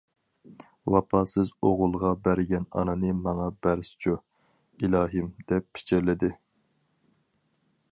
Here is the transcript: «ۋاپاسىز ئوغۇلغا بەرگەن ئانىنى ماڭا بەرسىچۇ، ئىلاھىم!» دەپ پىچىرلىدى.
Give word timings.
«ۋاپاسىز 0.93 1.51
ئوغۇلغا 1.67 2.13
بەرگەن 2.27 2.65
ئانىنى 2.79 3.13
ماڭا 3.19 3.47
بەرسىچۇ، 3.67 4.15
ئىلاھىم!» 4.87 5.31
دەپ 5.53 5.71
پىچىرلىدى. 5.79 6.33